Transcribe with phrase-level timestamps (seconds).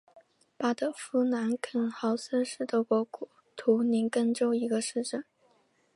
[0.57, 3.07] 巴德夫兰肯豪森是德国
[3.55, 5.23] 图林根州的一个市镇。